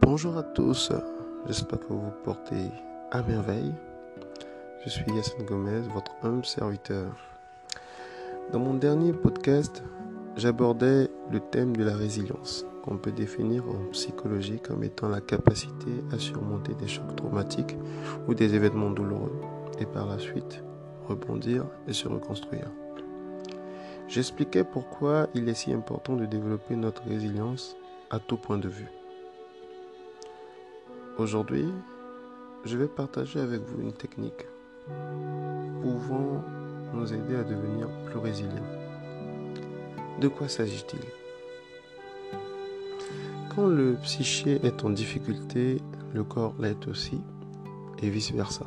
Bonjour 0.00 0.36
à 0.36 0.42
tous, 0.42 0.92
j'espère 1.46 1.80
que 1.80 1.86
vous 1.86 2.00
vous 2.00 2.12
portez 2.24 2.70
à 3.10 3.22
merveille. 3.22 3.72
Je 4.84 4.90
suis 4.90 5.04
Yassine 5.12 5.44
Gomez, 5.44 5.80
votre 5.92 6.12
humble 6.22 6.44
serviteur. 6.44 7.16
Dans 8.52 8.58
mon 8.58 8.74
dernier 8.74 9.12
podcast, 9.12 9.82
j'abordais 10.36 11.08
le 11.30 11.40
thème 11.40 11.76
de 11.76 11.84
la 11.84 11.96
résilience, 11.96 12.66
qu'on 12.84 12.98
peut 12.98 13.12
définir 13.12 13.64
en 13.68 13.90
psychologie 13.92 14.60
comme 14.60 14.84
étant 14.84 15.08
la 15.08 15.20
capacité 15.20 16.04
à 16.12 16.18
surmonter 16.18 16.74
des 16.74 16.88
chocs 16.88 17.16
traumatiques 17.16 17.76
ou 18.28 18.34
des 18.34 18.54
événements 18.54 18.90
douloureux 18.90 19.40
et 19.78 19.86
par 19.86 20.06
la 20.06 20.18
suite 20.18 20.62
rebondir 21.08 21.64
et 21.88 21.92
se 21.92 22.08
reconstruire. 22.08 22.70
J'expliquais 24.08 24.64
pourquoi 24.64 25.28
il 25.34 25.48
est 25.48 25.54
si 25.54 25.72
important 25.72 26.14
de 26.14 26.26
développer 26.26 26.76
notre 26.76 27.02
résilience 27.04 27.76
à 28.10 28.18
tout 28.18 28.36
point 28.36 28.58
de 28.58 28.68
vue. 28.68 28.88
Aujourd'hui, 31.16 31.68
je 32.64 32.76
vais 32.76 32.88
partager 32.88 33.38
avec 33.38 33.60
vous 33.60 33.80
une 33.80 33.92
technique 33.92 34.48
pouvant 35.80 36.42
nous 36.92 37.14
aider 37.14 37.36
à 37.36 37.44
devenir 37.44 37.86
plus 38.06 38.18
résilients. 38.18 38.50
De 40.20 40.26
quoi 40.26 40.48
s'agit-il? 40.48 40.98
Quand 43.54 43.68
le 43.68 43.94
psyché 44.02 44.58
est 44.64 44.84
en 44.84 44.90
difficulté, 44.90 45.80
le 46.12 46.24
corps 46.24 46.54
l'est 46.58 46.88
aussi, 46.88 47.20
et 48.02 48.10
vice-versa. 48.10 48.66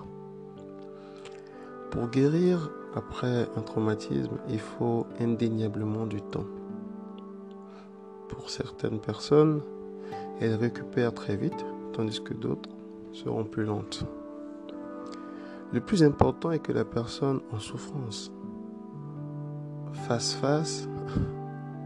Pour 1.91 2.07
guérir 2.07 2.71
après 2.95 3.49
un 3.57 3.61
traumatisme, 3.61 4.37
il 4.47 4.59
faut 4.59 5.05
indéniablement 5.19 6.05
du 6.05 6.21
temps. 6.21 6.47
Pour 8.29 8.49
certaines 8.49 9.01
personnes, 9.01 9.61
elles 10.39 10.55
récupèrent 10.55 11.13
très 11.13 11.35
vite, 11.35 11.65
tandis 11.97 12.21
que 12.21 12.35
d'autres 12.35 12.69
seront 13.11 13.43
plus 13.43 13.65
lentes. 13.65 14.05
Le 15.73 15.81
plus 15.81 16.03
important 16.03 16.51
est 16.51 16.59
que 16.59 16.71
la 16.71 16.85
personne 16.85 17.41
en 17.51 17.59
souffrance 17.59 18.31
fasse 20.07 20.35
face 20.35 20.87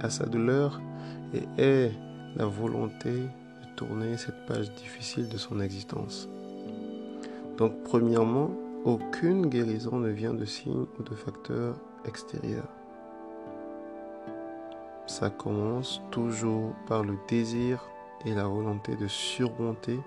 à 0.02 0.10
sa 0.10 0.26
douleur 0.26 0.82
et 1.34 1.44
ait 1.58 1.92
la 2.36 2.46
volonté 2.46 3.12
de 3.12 3.76
tourner 3.78 4.18
cette 4.18 4.46
page 4.46 4.70
difficile 4.76 5.30
de 5.30 5.38
son 5.38 5.62
existence. 5.62 6.28
Donc 7.58 7.72
premièrement, 7.86 8.52
aucune 8.84 9.48
guérison 9.48 9.98
ne 9.98 10.10
vient 10.10 10.34
de 10.34 10.46
signes 10.46 10.88
ou 11.00 11.04
de 11.04 11.16
facteurs 11.16 11.76
extérieurs. 12.06 12.68
Ça 15.08 15.30
commence 15.30 16.02
toujours 16.12 16.74
par 16.88 17.04
le 17.04 17.16
désir 17.30 17.82
et 18.26 18.34
la 18.34 18.46
volonté 18.46 18.96
de 18.96 19.08
surmonter 19.08 20.00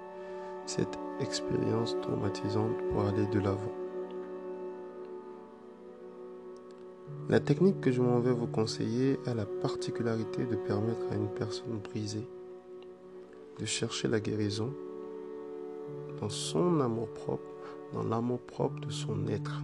cette 0.66 0.98
expérience 1.20 1.96
traumatisante 2.02 2.76
pour 2.90 3.04
aller 3.06 3.26
de 3.26 3.38
l'avant. 3.38 3.72
La 7.28 7.40
technique 7.40 7.80
que 7.80 7.92
je 7.92 8.02
m'en 8.02 8.20
vais 8.20 8.32
vous 8.32 8.46
conseiller 8.46 9.18
a 9.26 9.34
la 9.34 9.46
particularité 9.46 10.44
de 10.44 10.56
permettre 10.56 11.10
à 11.10 11.14
une 11.14 11.28
personne 11.28 11.78
brisée 11.78 12.28
de 13.58 13.64
chercher 13.64 14.08
la 14.08 14.20
guérison 14.20 14.72
dans 16.20 16.28
son 16.28 16.80
amour 16.80 17.08
propre, 17.08 17.44
dans 17.92 18.02
l'amour 18.02 18.40
propre 18.40 18.80
de 18.80 18.90
son 18.90 19.26
être. 19.28 19.62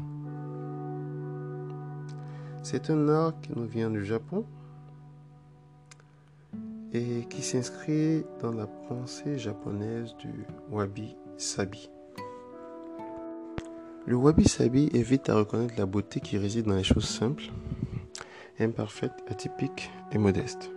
C'est 2.63 2.91
un 2.91 3.09
art 3.09 3.41
qui 3.41 3.51
nous 3.57 3.67
vient 3.67 3.91
du 3.91 4.05
Japon 4.05 4.45
et 6.93 7.27
qui 7.29 7.43
s'inscrit 7.43 8.25
dans 8.41 8.53
la 8.53 8.67
pensée 8.67 9.39
japonaise 9.39 10.15
du 10.19 10.47
wabi-sabi. 10.71 11.91
Le 14.07 14.17
wabi-sabi 14.17 14.91
évite 14.93 15.29
à 15.29 15.37
reconnaître 15.37 15.75
la 15.79 15.87
beauté 15.87 16.21
qui 16.21 16.37
réside 16.37 16.67
dans 16.67 16.75
les 16.75 16.85
choses 16.85 17.09
simples, 17.09 17.45
imparfaites, 18.59 19.25
atypiques 19.29 19.91
et 20.11 20.19
modestes. 20.19 20.71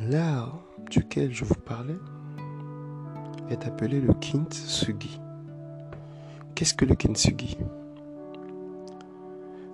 L'art 0.00 0.58
duquel 0.90 1.32
je 1.32 1.44
vous 1.44 1.54
parlais 1.54 1.98
est 3.50 3.66
appelé 3.66 4.00
le 4.00 4.12
kintsugi. 4.14 5.20
Qu'est-ce 6.54 6.74
que 6.74 6.84
le 6.84 6.94
kintsugi? 6.94 7.56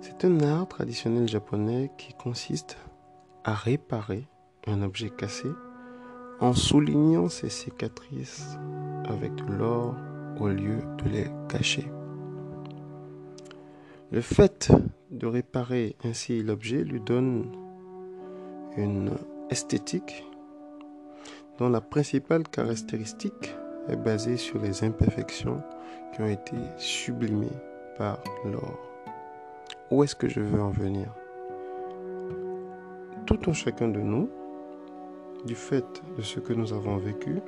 C'est 0.01 0.25
un 0.25 0.39
art 0.41 0.67
traditionnel 0.67 1.27
japonais 1.27 1.91
qui 1.97 2.13
consiste 2.13 2.77
à 3.43 3.53
réparer 3.53 4.27
un 4.67 4.81
objet 4.81 5.09
cassé 5.09 5.49
en 6.39 6.53
soulignant 6.53 7.29
ses 7.29 7.49
cicatrices 7.49 8.57
avec 9.05 9.31
l'or 9.47 9.95
au 10.39 10.47
lieu 10.47 10.79
de 11.03 11.09
les 11.09 11.27
cacher. 11.49 11.91
Le 14.11 14.21
fait 14.21 14.71
de 15.11 15.27
réparer 15.27 15.95
ainsi 16.03 16.43
l'objet 16.43 16.83
lui 16.83 16.99
donne 16.99 17.51
une 18.77 19.11
esthétique 19.49 20.25
dont 21.57 21.69
la 21.69 21.81
principale 21.81 22.43
caractéristique 22.43 23.55
est 23.87 23.97
basée 23.97 24.37
sur 24.37 24.59
les 24.59 24.83
imperfections 24.83 25.61
qui 26.13 26.21
ont 26.21 26.27
été 26.27 26.55
sublimées 26.77 27.47
par 27.97 28.19
l'or. 28.45 28.79
Où 29.91 30.03
est-ce 30.03 30.15
que 30.15 30.29
je 30.29 30.39
veux 30.39 30.61
en 30.61 30.71
venir? 30.71 31.07
Tout 33.37 33.51
un 33.51 33.53
chacun 33.53 33.87
de 33.87 33.99
nous, 33.99 34.29
du 35.45 35.55
fait 35.55 35.85
de 36.17 36.21
ce 36.21 36.39
que 36.39 36.53
nous 36.53 36.73
avons 36.73 36.97
vécu, 36.97 37.39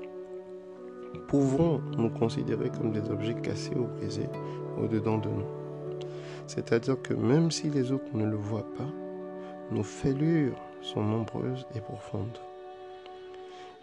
pouvons 1.28 1.82
nous 1.98 2.10
considérer 2.10 2.70
comme 2.70 2.92
des 2.92 3.10
objets 3.10 3.36
cassés 3.36 3.76
ou 3.76 3.86
brisés 3.86 4.30
au-dedans 4.82 5.18
de 5.18 5.30
nous. 5.30 5.46
C'est-à-dire 6.48 7.02
que 7.02 7.14
même 7.14 7.52
si 7.52 7.70
les 7.70 7.92
autres 7.92 8.14
ne 8.14 8.26
le 8.26 8.36
voient 8.36 8.68
pas, 8.78 8.90
nos 9.72 9.84
fêlures 9.84 10.60
sont 10.82 11.04
nombreuses 11.04 11.66
et 11.76 11.82
profondes. 11.82 12.38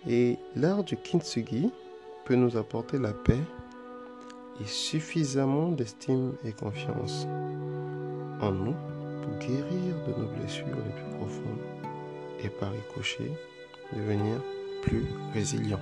Et 0.08 0.38
l'art 0.56 0.84
du 0.84 0.96
kintsugi 0.96 1.70
peut 2.24 2.36
nous 2.36 2.56
apporter 2.56 2.98
la 2.98 3.12
paix 3.12 3.40
et 4.60 4.66
suffisamment 4.66 5.70
d'estime 5.70 6.32
et 6.44 6.52
confiance 6.52 7.26
en 8.40 8.52
nous 8.52 8.74
pour 9.22 9.38
guérir 9.38 9.94
de 10.06 10.22
nos 10.22 10.28
blessures 10.28 10.66
les 10.66 10.92
plus 10.92 11.04
profondes 11.04 11.19
et 12.42 12.48
par 12.48 12.72
ricochet 12.72 13.32
devenir 13.92 14.40
plus 14.82 15.04
résilient. 15.32 15.80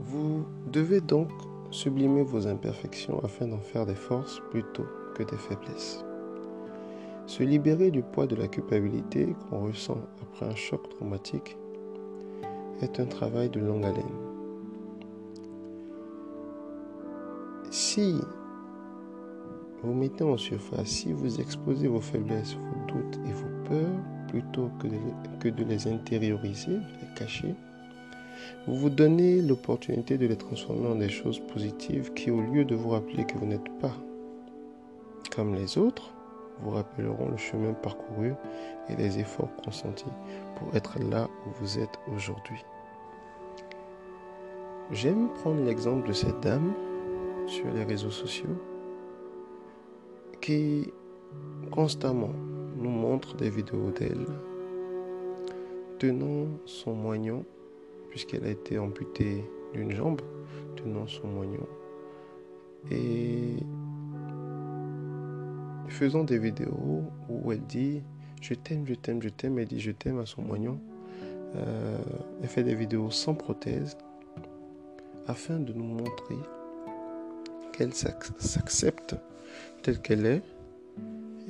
Vous 0.00 0.44
devez 0.66 1.00
donc 1.00 1.28
sublimer 1.70 2.22
vos 2.22 2.46
imperfections 2.46 3.22
afin 3.24 3.46
d'en 3.46 3.60
faire 3.60 3.86
des 3.86 3.94
forces 3.94 4.40
plutôt 4.50 4.86
que 5.14 5.22
des 5.22 5.36
faiblesses. 5.36 6.04
Se 7.26 7.42
libérer 7.42 7.90
du 7.90 8.02
poids 8.02 8.26
de 8.26 8.36
la 8.36 8.48
culpabilité 8.48 9.34
qu'on 9.50 9.66
ressent 9.66 9.98
après 10.22 10.46
un 10.46 10.54
choc 10.54 10.88
traumatique 10.88 11.58
est 12.80 13.00
un 13.00 13.06
travail 13.06 13.50
de 13.50 13.60
longue 13.60 13.84
haleine. 13.84 14.04
Si 17.70 18.18
vous 19.82 19.92
mettez 19.92 20.24
en 20.24 20.38
surface, 20.38 20.88
si 20.88 21.12
vous 21.12 21.38
exposez 21.40 21.86
vos 21.86 22.00
faiblesses, 22.00 22.54
vos 22.54 22.94
doutes 22.94 23.18
et 23.28 23.32
vos 23.32 23.57
plutôt 24.28 24.70
que 24.80 24.86
de, 24.86 24.96
que 25.40 25.48
de 25.48 25.64
les 25.64 25.88
intérioriser, 25.88 26.72
les 26.72 27.14
cacher, 27.16 27.54
vous 28.66 28.76
vous 28.76 28.90
donnez 28.90 29.42
l'opportunité 29.42 30.18
de 30.18 30.26
les 30.26 30.36
transformer 30.36 30.88
en 30.88 30.94
des 30.94 31.08
choses 31.08 31.40
positives 31.40 32.12
qui, 32.14 32.30
au 32.30 32.40
lieu 32.40 32.64
de 32.64 32.74
vous 32.74 32.90
rappeler 32.90 33.24
que 33.24 33.38
vous 33.38 33.46
n'êtes 33.46 33.68
pas 33.80 33.94
comme 35.34 35.54
les 35.54 35.78
autres, 35.78 36.10
vous 36.60 36.70
rappelleront 36.70 37.28
le 37.28 37.36
chemin 37.36 37.72
parcouru 37.72 38.32
et 38.88 38.96
les 38.96 39.18
efforts 39.20 39.54
consentis 39.64 40.04
pour 40.56 40.74
être 40.74 40.98
là 40.98 41.28
où 41.46 41.50
vous 41.60 41.78
êtes 41.78 41.98
aujourd'hui. 42.14 42.64
J'aime 44.90 45.28
prendre 45.34 45.62
l'exemple 45.64 46.08
de 46.08 46.12
cette 46.12 46.40
dame 46.40 46.72
sur 47.46 47.70
les 47.72 47.84
réseaux 47.84 48.10
sociaux 48.10 48.56
qui 50.40 50.92
constamment 51.70 52.32
nous 52.78 52.90
montre 52.90 53.36
des 53.36 53.50
vidéos 53.50 53.90
d'elle. 53.90 54.26
Tenant 55.98 56.46
son 56.64 56.94
moignon, 56.94 57.44
puisqu'elle 58.10 58.44
a 58.44 58.50
été 58.50 58.78
amputée 58.78 59.44
d'une 59.72 59.90
jambe, 59.90 60.22
tenant 60.76 61.06
son 61.06 61.26
moignon, 61.26 61.66
et 62.90 63.56
faisant 65.88 66.22
des 66.22 66.38
vidéos 66.38 67.02
où 67.28 67.52
elle 67.52 67.66
dit 67.66 68.02
je 68.40 68.54
t'aime, 68.54 68.86
je 68.86 68.94
t'aime, 68.94 69.20
je 69.20 69.28
t'aime, 69.28 69.58
elle 69.58 69.66
dit 69.66 69.80
je 69.80 69.90
t'aime 69.90 70.20
à 70.20 70.26
son 70.26 70.42
moignon. 70.42 70.78
Euh, 71.56 71.98
elle 72.42 72.48
fait 72.48 72.62
des 72.62 72.74
vidéos 72.74 73.10
sans 73.10 73.34
prothèse 73.34 73.96
afin 75.26 75.58
de 75.58 75.72
nous 75.72 75.84
montrer 75.84 76.36
qu'elle 77.72 77.92
s'accepte 77.94 79.16
telle 79.82 80.00
qu'elle 80.00 80.26
est. 80.26 80.42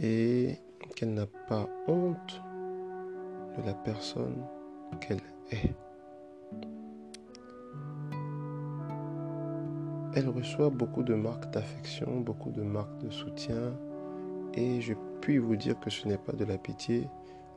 Et 0.00 0.56
qu'elle 0.94 1.14
n'a 1.14 1.26
pas 1.48 1.68
honte 1.86 2.42
de 3.56 3.62
la 3.66 3.74
personne 3.74 4.44
qu'elle 5.00 5.20
est. 5.50 5.74
Elle 10.14 10.28
reçoit 10.28 10.70
beaucoup 10.70 11.02
de 11.02 11.14
marques 11.14 11.50
d'affection, 11.50 12.20
beaucoup 12.20 12.50
de 12.50 12.62
marques 12.62 12.98
de 12.98 13.10
soutien, 13.10 13.74
et 14.54 14.80
je 14.80 14.94
puis 15.20 15.38
vous 15.38 15.56
dire 15.56 15.78
que 15.78 15.90
ce 15.90 16.08
n'est 16.08 16.18
pas 16.18 16.32
de 16.32 16.44
la 16.44 16.58
pitié, 16.58 17.08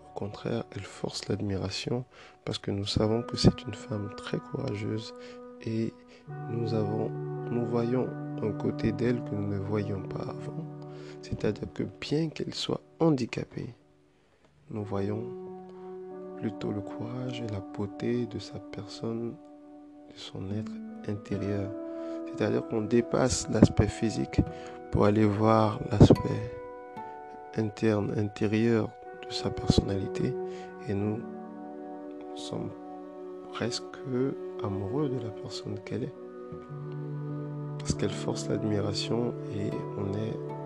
au 0.09 0.19
contraire, 0.19 0.65
elle 0.75 0.83
force 0.83 1.27
l'admiration 1.29 2.03
parce 2.43 2.59
que 2.59 2.69
nous 2.69 2.85
savons 2.85 3.21
que 3.23 3.37
c'est 3.37 3.63
une 3.63 3.73
femme 3.73 4.11
très 4.17 4.37
courageuse 4.37 5.13
et 5.65 5.93
nous 6.49 6.73
avons 6.73 7.09
voyons 7.71 8.09
un 8.43 8.51
côté 8.51 8.91
d'elle 8.91 9.23
que 9.23 9.33
nous 9.33 9.47
ne 9.47 9.57
voyions 9.57 10.01
pas 10.01 10.23
avant. 10.23 10.65
C'est-à-dire 11.21 11.71
que 11.73 11.83
bien 12.01 12.29
qu'elle 12.29 12.53
soit 12.53 12.81
handicapée, 13.01 13.73
nous 14.69 14.83
voyons 14.83 15.23
plutôt 16.37 16.71
le 16.71 16.81
courage 16.81 17.41
et 17.41 17.51
la 17.51 17.59
beauté 17.59 18.27
de 18.27 18.39
sa 18.39 18.59
personne, 18.59 19.31
de 20.09 20.15
son 20.15 20.49
être 20.51 20.71
intérieur. 21.09 21.71
C'est-à-dire 22.27 22.65
qu'on 22.67 22.81
dépasse 22.81 23.49
l'aspect 23.49 23.87
physique 23.87 24.41
pour 24.91 25.05
aller 25.05 25.25
voir 25.25 25.79
l'aspect 25.91 26.53
interne, 27.57 28.13
intérieur 28.17 28.89
de 29.27 29.33
sa 29.33 29.49
personnalité. 29.49 30.33
Et 30.87 30.93
nous 30.93 31.19
sommes 32.35 32.69
presque 33.51 33.83
amoureux 34.63 35.09
de 35.09 35.19
la 35.23 35.31
personne 35.31 35.79
qu'elle 35.85 36.03
est. 36.03 36.13
Parce 37.79 37.95
qu'elle 37.95 38.11
force 38.11 38.47
l'admiration 38.47 39.33
et 39.55 39.71
on 39.97 40.13
est 40.13 40.60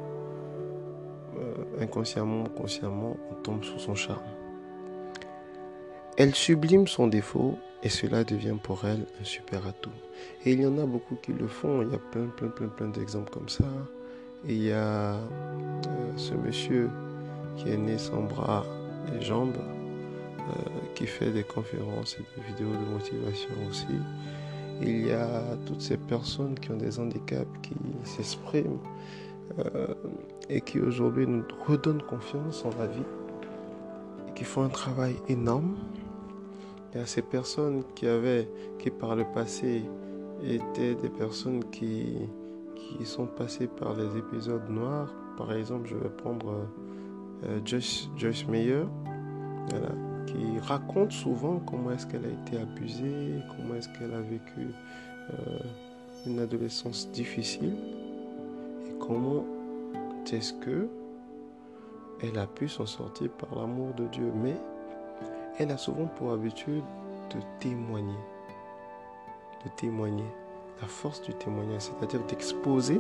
inconsciemment, 1.80 2.45
consciemment, 2.45 3.18
on 3.31 3.36
tombe 3.36 3.63
sous 3.63 3.80
son 3.80 3.95
charme. 3.95 4.24
Elle 6.18 6.33
sublime 6.33 6.88
son 6.88 7.07
défaut 7.07 7.57
et 7.83 7.89
cela 7.89 8.24
devient 8.24 8.56
pour 8.62 8.86
elle 8.86 9.06
un 9.22 9.24
super 9.24 9.68
atout. 9.68 9.92
Et 10.45 10.54
il 10.54 10.62
y 10.62 10.66
en 10.66 10.77
a 10.77 10.86
beaucoup 10.86 11.16
qui 11.16 11.33
le 11.33 11.48
font. 11.48 11.81
Il 11.81 11.92
y 11.92 11.95
a 11.95 12.00
plein, 12.00 12.27
plein, 12.27 12.48
plein, 12.48 12.68
plein 12.68 12.88
d'exemples 12.88 13.31
comme 13.31 13.50
ça. 13.50 13.66
Il 14.48 14.63
y 14.63 14.72
a 14.72 15.16
euh, 15.16 15.18
ce 16.16 16.33
monsieur 16.33 16.89
qui 17.57 17.69
est 17.69 17.77
né 17.77 17.98
sans 17.98 18.22
bras 18.22 18.66
et 19.13 19.22
jambes, 19.22 19.57
euh, 19.57 20.69
qui 20.94 21.06
fait 21.06 21.31
des 21.31 21.44
conférences 21.44 22.18
et 22.19 22.39
des 22.39 22.48
vidéos 22.48 22.72
de 22.72 22.94
motivation 22.94 23.50
aussi. 23.69 24.00
Il 24.81 25.07
y 25.07 25.12
a 25.12 25.57
toutes 25.66 25.81
ces 25.81 25.98
personnes 25.98 26.57
qui 26.60 26.72
ont 26.72 26.77
des 26.77 27.00
handicaps, 27.00 27.48
qui 27.62 27.75
s'expriment 28.04 28.80
euh, 29.59 29.94
et 30.50 30.62
qui 30.62 30.80
aujourd'hui 30.80 31.27
nous 31.27 31.44
redonnent 31.68 32.01
confiance 32.01 32.65
en 32.65 32.69
la 32.80 32.88
vie 32.88 33.03
et 34.27 34.33
qui 34.33 34.44
font 34.44 34.63
un 34.63 34.69
travail 34.69 35.15
énorme. 35.27 35.75
Y 36.94 37.00
a 37.00 37.06
ces 37.06 37.21
personnes 37.21 37.83
qui 37.94 38.07
avaient, 38.07 38.47
qui 38.80 38.89
par 38.89 39.15
le 39.15 39.25
passé 39.33 39.83
étaient 40.44 40.95
des 40.95 41.09
personnes 41.09 41.63
qui, 41.65 42.18
qui 42.75 43.06
sont 43.06 43.25
passées 43.25 43.68
par 43.68 43.95
les 43.95 44.18
épisodes 44.18 44.69
noirs. 44.69 45.13
Par 45.38 45.51
exemple, 45.53 45.88
je 45.88 45.95
vais 45.95 46.09
prendre 46.09 46.56
euh, 47.45 47.59
Joyce, 47.65 48.09
Joyce 48.15 48.48
Meyer, 48.48 48.86
qui 50.25 50.59
raconte 50.59 51.12
souvent 51.12 51.59
comment 51.59 51.91
est-ce 51.91 52.07
qu'elle 52.07 52.25
a 52.25 52.30
été 52.30 52.57
abusée, 52.57 53.39
comment 53.50 53.75
est-ce 53.75 53.89
qu'elle 53.89 54.13
a 54.13 54.21
vécu 54.21 54.74
euh, 55.33 55.59
une 56.25 56.39
adolescence 56.39 57.09
difficile 57.12 57.74
et 57.74 57.94
comment 59.00 59.45
est-ce 60.31 60.53
que 60.53 60.88
elle 62.21 62.38
a 62.39 62.47
pu 62.47 62.68
s'en 62.68 62.86
sortir 62.86 63.30
par 63.31 63.57
l'amour 63.59 63.94
de 63.94 64.06
Dieu? 64.07 64.31
Mais 64.36 64.56
elle 65.57 65.71
a 65.71 65.77
souvent 65.77 66.06
pour 66.06 66.31
habitude 66.31 66.83
de 67.30 67.39
témoigner, 67.59 68.19
de 69.63 69.69
témoigner, 69.77 70.25
la 70.81 70.88
force 70.88 71.21
du 71.21 71.33
témoignage, 71.33 71.83
c'est-à-dire 71.83 72.21
d'exposer 72.25 73.00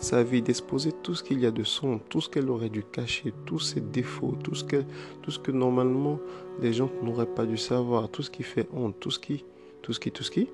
sa 0.00 0.22
vie, 0.22 0.40
d'exposer 0.40 0.92
tout 0.92 1.14
ce 1.14 1.22
qu'il 1.22 1.40
y 1.40 1.46
a 1.46 1.50
de 1.50 1.62
sombre, 1.62 2.00
tout 2.08 2.22
ce 2.22 2.30
qu'elle 2.30 2.48
aurait 2.48 2.70
dû 2.70 2.82
cacher, 2.82 3.34
tous 3.44 3.58
ses 3.58 3.80
défauts, 3.80 4.34
tout 4.42 4.54
ce 4.54 4.64
que, 4.64 4.82
tout 5.22 5.30
ce 5.30 5.38
que 5.38 5.50
normalement 5.50 6.18
les 6.60 6.72
gens 6.72 6.90
n'auraient 7.02 7.26
pas 7.26 7.44
dû 7.44 7.58
savoir, 7.58 8.08
tout 8.08 8.22
ce 8.22 8.30
qui 8.30 8.42
fait 8.42 8.66
honte, 8.72 8.98
tout 8.98 9.10
ce 9.10 9.18
qui, 9.18 9.44
tout 9.82 9.92
ce 9.92 10.00
qui, 10.00 10.10
tout 10.10 10.22
ce 10.22 10.30
qui, 10.30 10.48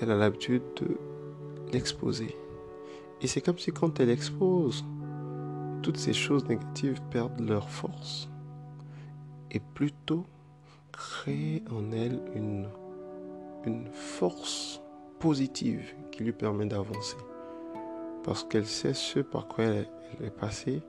elle 0.00 0.10
a 0.10 0.16
l'habitude 0.16 0.62
de 0.76 0.96
l'exposer. 1.72 2.36
Et 3.20 3.26
c'est 3.26 3.40
comme 3.40 3.58
si 3.58 3.72
quand 3.72 3.98
elle 4.00 4.10
expose, 4.10 4.84
toutes 5.82 5.96
ces 5.96 6.12
choses 6.12 6.44
négatives 6.48 7.00
perdent 7.10 7.40
leur 7.40 7.70
force 7.70 8.28
et 9.50 9.60
plutôt 9.60 10.26
créer 10.92 11.62
en 11.70 11.92
elle 11.92 12.20
une, 12.34 12.68
force 13.92 14.80
positive 15.18 15.94
qui 16.12 16.22
lui 16.22 16.32
permet 16.32 16.66
d'avancer 16.66 17.16
parce 18.22 18.44
qu'elle 18.44 18.66
sait 18.66 18.94
ce 18.94 19.18
par 19.18 19.48
quoi 19.48 19.64
elle, 19.64 19.88
est 20.22 20.30
passée 20.30 20.82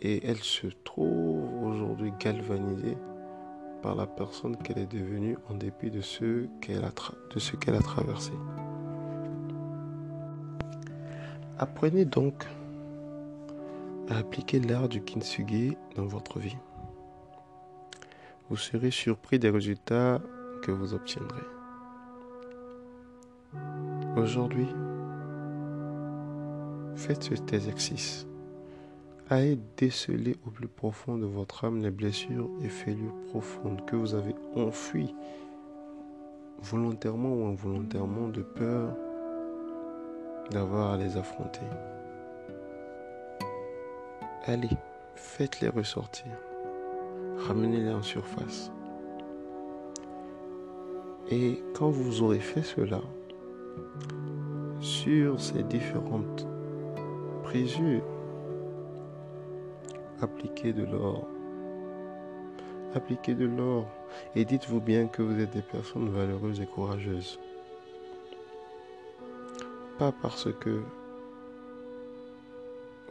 et 0.00 0.26
elle 0.26 0.38
se 0.38 0.68
trouve 0.84 1.64
aujourd'hui 1.64 2.12
galvanisée 2.18 2.96
par 3.82 3.94
la 3.94 4.06
personne 4.06 4.56
qu'elle 4.56 4.78
est 4.78 4.90
devenue 4.90 5.36
en 5.50 5.54
dépit 5.54 5.90
de 5.90 6.00
ce 6.00 6.46
qu'elle 6.60 6.84
a 6.84 7.80
traversé. 7.82 8.32
Apprenez 11.58 12.04
donc 12.04 12.46
à 14.08 14.18
appliquer 14.18 14.60
l'art 14.60 14.88
du 14.88 15.02
kintsugi 15.02 15.76
dans 15.96 16.06
votre 16.06 16.38
vie. 16.38 16.56
Vous 18.48 18.56
serez 18.56 18.90
surpris 18.90 19.38
des 19.38 19.50
résultats 19.50 20.20
que 20.62 20.70
vous 20.70 20.94
obtiendrez. 20.94 21.42
Aujourd'hui, 24.16 24.68
Faites 26.96 27.24
cet 27.24 27.52
exercice. 27.52 28.26
Allez 29.28 29.58
déceler 29.76 30.34
au 30.46 30.50
plus 30.50 30.66
profond 30.66 31.18
de 31.18 31.26
votre 31.26 31.66
âme 31.66 31.82
les 31.82 31.90
blessures 31.90 32.48
et 32.62 32.70
fêlures 32.70 33.14
profondes 33.28 33.84
que 33.84 33.96
vous 33.96 34.14
avez 34.14 34.34
enfuies 34.54 35.14
volontairement 36.62 37.34
ou 37.34 37.46
involontairement 37.46 38.28
de 38.28 38.40
peur 38.40 38.96
d'avoir 40.50 40.92
à 40.92 40.96
les 40.96 41.16
affronter. 41.16 41.66
Allez, 44.44 44.76
faites-les 45.14 45.68
ressortir. 45.68 46.32
Ramenez-les 47.46 47.92
en 47.92 48.02
surface. 48.02 48.70
Et 51.30 51.62
quand 51.74 51.90
vous 51.90 52.22
aurez 52.22 52.38
fait 52.38 52.62
cela, 52.62 53.00
sur 54.80 55.40
ces 55.40 55.62
différentes 55.62 56.46
Appliquez 60.20 60.74
de 60.74 60.84
l'or. 60.84 61.26
Appliquez 62.94 63.34
de 63.34 63.46
l'or 63.46 63.86
et 64.34 64.44
dites-vous 64.44 64.80
bien 64.80 65.06
que 65.06 65.22
vous 65.22 65.40
êtes 65.40 65.54
des 65.54 65.62
personnes 65.62 66.10
valeureuses 66.10 66.60
et 66.60 66.66
courageuses. 66.66 67.38
Pas 69.98 70.12
parce 70.20 70.48
que 70.60 70.82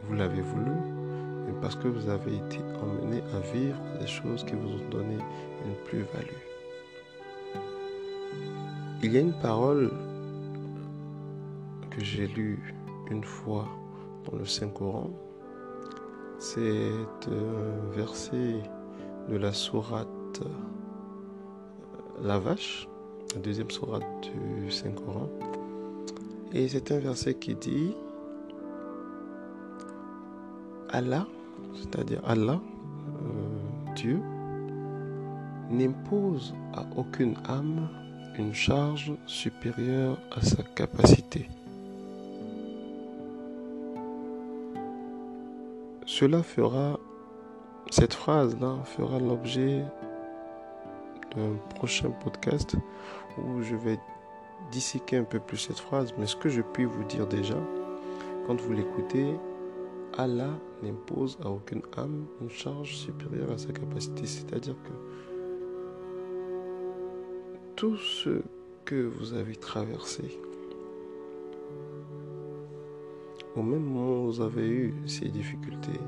vous 0.04 0.14
l'avez 0.14 0.40
voulu, 0.40 0.70
mais 1.44 1.52
parce 1.60 1.74
que 1.74 1.88
vous 1.88 2.08
avez 2.08 2.36
été 2.36 2.60
emmené 2.80 3.22
à 3.34 3.40
vivre 3.52 3.78
des 3.98 4.06
choses 4.06 4.44
qui 4.44 4.54
vous 4.54 4.68
ont 4.68 4.88
donné 4.90 5.16
une 5.64 5.74
plus-value. 5.86 6.42
Il 9.02 9.12
y 9.12 9.16
a 9.16 9.20
une 9.20 9.38
parole 9.40 9.90
que 11.90 12.04
j'ai 12.04 12.28
lue 12.28 12.74
une 13.10 13.24
fois 13.24 13.66
dans 14.24 14.38
le 14.38 14.44
Saint-Coran. 14.44 15.10
C'est 16.38 16.92
un 17.28 17.90
verset 17.96 18.62
de 19.28 19.36
la 19.36 19.52
sourate 19.52 20.40
euh, 20.42 20.48
La 22.22 22.38
Vache, 22.38 22.88
la 23.34 23.40
deuxième 23.40 23.70
sourate 23.70 24.04
du 24.22 24.70
Saint-Coran. 24.70 25.28
Et 26.58 26.68
c'est 26.68 26.90
un 26.90 26.98
verset 26.98 27.34
qui 27.34 27.54
dit 27.54 27.94
Allah, 30.88 31.26
c'est-à-dire 31.74 32.22
Allah, 32.24 32.58
euh, 33.20 33.92
Dieu, 33.94 34.22
n'impose 35.70 36.54
à 36.72 36.86
aucune 36.96 37.34
âme 37.46 37.90
une 38.38 38.54
charge 38.54 39.12
supérieure 39.26 40.18
à 40.34 40.40
sa 40.40 40.62
capacité. 40.62 41.46
Cela 46.06 46.42
fera, 46.42 46.98
cette 47.90 48.14
phrase-là 48.14 48.78
fera 48.84 49.18
l'objet 49.18 49.84
d'un 51.36 51.56
prochain 51.74 52.08
podcast 52.24 52.76
où 53.36 53.60
je 53.60 53.76
vais 53.76 53.98
disséquer 54.70 55.16
un 55.18 55.24
peu 55.24 55.38
plus 55.40 55.58
cette 55.58 55.78
phrase. 55.78 56.12
Mais 56.18 56.26
ce 56.26 56.36
que 56.36 56.48
je 56.48 56.62
puis 56.62 56.84
vous 56.84 57.04
dire 57.04 57.26
déjà, 57.26 57.58
quand 58.46 58.60
vous 58.60 58.72
l'écoutez, 58.72 59.34
Allah 60.18 60.50
n'impose 60.82 61.38
à 61.44 61.50
aucune 61.50 61.82
âme 61.96 62.26
une 62.40 62.50
charge 62.50 62.96
supérieure 62.96 63.50
à 63.50 63.58
sa 63.58 63.72
capacité. 63.72 64.26
C'est-à-dire 64.26 64.76
que 64.82 64.92
tout 67.74 67.96
ce 67.96 68.42
que 68.84 69.06
vous 69.06 69.34
avez 69.34 69.56
traversé, 69.56 70.40
au 73.54 73.62
même 73.62 73.82
moment 73.82 74.22
où 74.22 74.26
vous 74.26 74.40
avez 74.40 74.68
eu 74.68 74.94
ces 75.06 75.28
difficultés, 75.28 76.00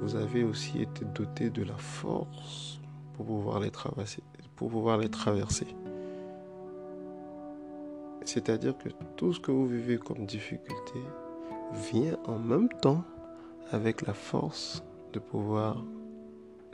vous 0.00 0.16
avez 0.16 0.42
aussi 0.42 0.82
été 0.82 1.04
doté 1.04 1.50
de 1.50 1.62
la 1.62 1.76
force 1.76 2.80
pour 3.14 3.26
pouvoir 3.26 3.60
les 3.60 3.70
traverser. 3.70 4.22
Pour 4.56 4.70
pouvoir 4.70 4.98
les 4.98 5.08
traverser. 5.08 5.66
C'est-à-dire 8.24 8.76
que 8.78 8.88
tout 9.16 9.32
ce 9.32 9.40
que 9.40 9.50
vous 9.50 9.66
vivez 9.66 9.98
comme 9.98 10.26
difficulté 10.26 11.00
vient 11.92 12.16
en 12.26 12.38
même 12.38 12.68
temps 12.68 13.04
avec 13.70 14.06
la 14.06 14.14
force 14.14 14.82
de 15.12 15.18
pouvoir 15.18 15.84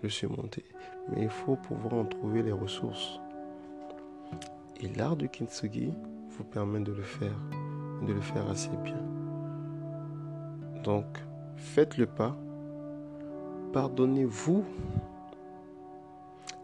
le 0.02 0.08
surmonter. 0.08 0.64
Mais 1.08 1.22
il 1.22 1.30
faut 1.30 1.56
pouvoir 1.56 1.94
en 1.94 2.04
trouver 2.04 2.42
les 2.42 2.52
ressources. 2.52 3.20
Et 4.80 4.88
l'art 4.88 5.16
du 5.16 5.28
kintsugi 5.28 5.92
vous 6.30 6.44
permet 6.44 6.80
de 6.80 6.92
le 6.92 7.02
faire, 7.02 7.38
de 8.06 8.12
le 8.12 8.20
faire 8.20 8.48
assez 8.48 8.76
bien. 8.84 9.02
Donc, 10.84 11.06
faites 11.56 11.96
le 11.96 12.06
pas, 12.06 12.36
pardonnez-vous, 13.72 14.64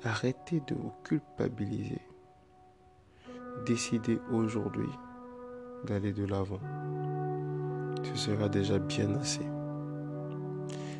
arrêtez 0.04 0.62
de 0.66 0.74
vous 0.74 0.92
culpabiliser, 1.02 2.00
décidez 3.64 4.18
aujourd'hui 4.32 4.88
d'aller 5.84 6.12
de 6.12 6.24
l'avant. 6.24 6.60
Ce 8.02 8.16
sera 8.16 8.48
déjà 8.48 8.78
bien 8.78 9.14
assez. 9.16 9.46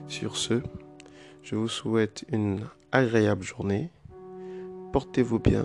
Sur 0.09 0.37
ce, 0.37 0.63
je 1.43 1.57
vous 1.57 1.69
souhaite 1.69 2.25
une 2.33 2.61
agréable 2.93 3.43
journée. 3.43 3.91
Portez-vous 4.93 5.39
bien. 5.39 5.65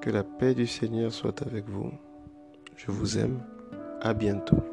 Que 0.00 0.10
la 0.10 0.24
paix 0.24 0.54
du 0.54 0.66
Seigneur 0.66 1.12
soit 1.12 1.42
avec 1.42 1.68
vous. 1.68 1.90
Je 2.76 2.90
vous 2.90 3.18
aime. 3.18 3.40
À 4.00 4.14
bientôt. 4.14 4.71